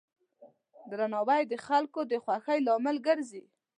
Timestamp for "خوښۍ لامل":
2.23-2.97